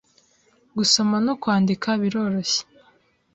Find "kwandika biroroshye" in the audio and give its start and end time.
1.41-2.61